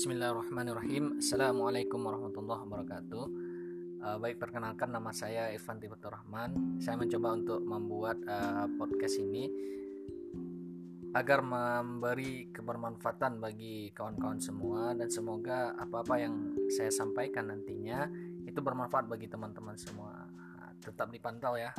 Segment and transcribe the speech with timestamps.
[0.00, 1.20] Bismillahirrahmanirrahim.
[1.20, 3.24] Assalamualaikum warahmatullahi wabarakatuh.
[4.00, 9.52] Uh, Baik perkenalkan nama saya Irfan Tibatur Rahman Saya mencoba untuk membuat uh, podcast ini
[11.12, 18.08] Agar memberi kebermanfaatan bagi kawan-kawan semua Dan semoga apa-apa yang saya sampaikan nantinya
[18.48, 20.16] Itu bermanfaat bagi teman-teman semua.
[20.80, 21.76] Tetap dipantau ya.